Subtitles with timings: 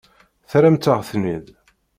[0.49, 1.47] Terramt-aɣ-ten-id.